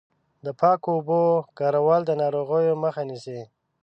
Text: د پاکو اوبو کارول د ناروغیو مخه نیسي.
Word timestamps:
د 0.45 0.47
پاکو 0.59 0.89
اوبو 0.95 1.21
کارول 1.59 2.01
د 2.05 2.11
ناروغیو 2.21 2.79
مخه 2.83 3.01
نیسي. 3.09 3.41